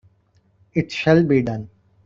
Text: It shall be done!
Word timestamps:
It 0.73 0.91
shall 0.91 1.23
be 1.23 1.43
done! 1.43 1.69